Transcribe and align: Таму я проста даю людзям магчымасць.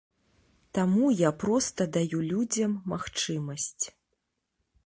Таму 0.77 1.05
я 1.27 1.31
проста 1.43 1.87
даю 1.99 2.19
людзям 2.31 2.71
магчымасць. 2.95 3.85